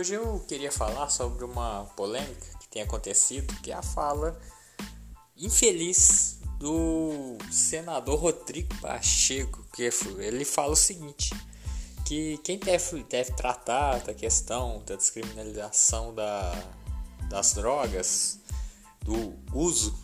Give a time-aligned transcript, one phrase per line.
[0.00, 4.40] Hoje eu queria falar sobre uma polêmica que tem acontecido, que é a fala
[5.36, 9.90] infeliz do senador Rodrigo Pacheco, que
[10.20, 11.34] ele fala o seguinte,
[12.06, 16.50] que quem deve, deve tratar da questão da descriminalização da,
[17.28, 18.38] das drogas,
[19.02, 19.94] do uso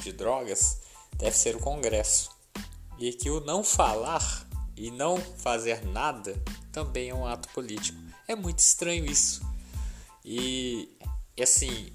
[0.00, 0.78] de drogas,
[1.14, 2.30] deve ser o Congresso.
[3.00, 6.40] E que o não falar e não fazer nada
[6.72, 7.98] também é um ato político.
[8.26, 9.42] É muito estranho isso.
[10.24, 10.88] E,
[11.40, 11.92] assim,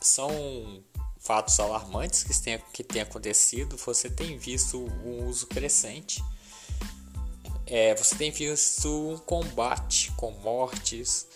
[0.00, 0.82] são
[1.18, 3.76] fatos alarmantes que têm, que têm acontecido.
[3.76, 6.24] Você tem visto um uso crescente.
[7.66, 11.26] É, você tem visto um combate com mortes.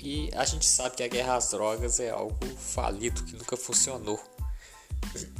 [0.00, 4.20] E a gente sabe que a guerra às drogas é algo falido que nunca funcionou.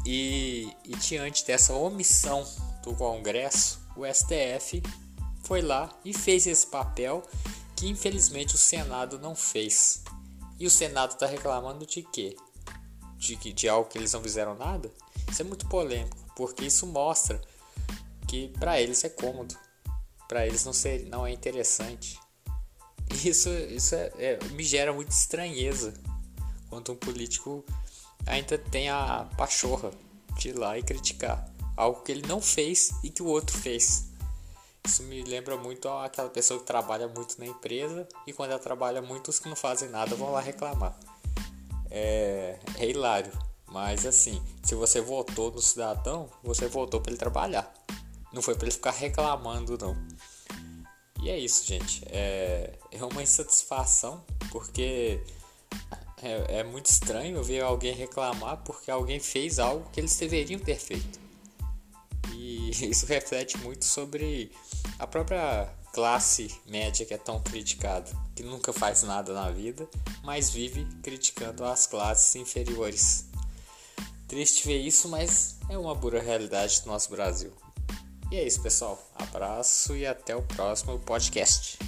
[0.06, 2.46] E, e diante dessa omissão
[2.82, 4.82] do Congresso, o STF
[5.48, 7.22] foi lá e fez esse papel
[7.74, 10.02] que infelizmente o Senado não fez.
[10.58, 12.36] E o Senado está reclamando de quê?
[13.16, 14.92] De, de algo que eles não fizeram nada?
[15.28, 17.40] Isso é muito polêmico, porque isso mostra
[18.28, 19.56] que para eles é cômodo,
[20.28, 22.20] para eles não, ser, não é interessante.
[23.24, 25.94] Isso, isso é, é, me gera muita estranheza
[26.68, 27.64] quando um político
[28.26, 29.90] ainda tem a pachorra
[30.36, 34.07] de ir lá e criticar algo que ele não fez e que o outro fez.
[34.84, 39.02] Isso me lembra muito aquela pessoa que trabalha muito na empresa e quando ela trabalha
[39.02, 40.98] muito, os que não fazem nada vão lá reclamar.
[41.90, 43.32] É, é hilário,
[43.66, 47.72] mas assim, se você votou no cidadão, você votou para ele trabalhar,
[48.32, 49.96] não foi para ele ficar reclamando, não.
[51.20, 52.02] E é isso, gente.
[52.06, 55.20] É, é uma insatisfação porque
[56.22, 60.76] é, é muito estranho ver alguém reclamar porque alguém fez algo que eles deveriam ter
[60.76, 61.27] feito.
[62.68, 64.52] E isso reflete muito sobre
[64.98, 69.88] a própria classe média que é tão criticada, que nunca faz nada na vida,
[70.22, 73.24] mas vive criticando as classes inferiores.
[74.28, 77.50] Triste ver isso, mas é uma pura realidade do nosso Brasil.
[78.30, 79.02] E é isso, pessoal.
[79.14, 81.78] Abraço e até o próximo podcast.